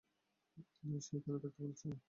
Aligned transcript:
না, 0.83 0.97
সে 0.99 1.13
এখানে 1.17 1.37
থাকতে 1.39 1.59
বলেছে। 1.59 1.87